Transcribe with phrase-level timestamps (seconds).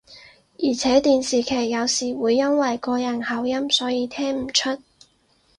[0.57, 4.79] 而且電視劇有時會因為個人口音所以聽唔出